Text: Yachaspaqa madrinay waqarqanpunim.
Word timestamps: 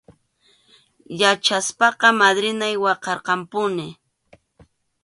Yachaspaqa 1.19 2.07
madrinay 2.19 2.75
waqarqanpunim. 2.83 3.91